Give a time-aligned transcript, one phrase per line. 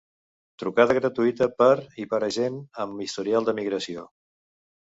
[0.63, 1.69] Trucada gratuïta per
[2.05, 2.57] i per a gent
[2.87, 4.09] amb historial de migració.